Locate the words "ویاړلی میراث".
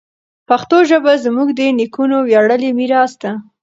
2.27-3.13